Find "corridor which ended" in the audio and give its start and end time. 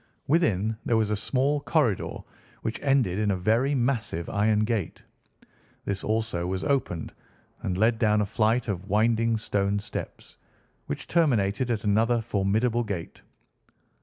1.61-3.19